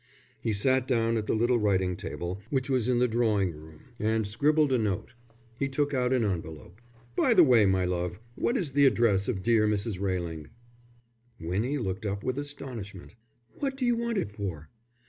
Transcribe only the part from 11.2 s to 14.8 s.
Winnie looked up with astonishment. "What do you want it for?"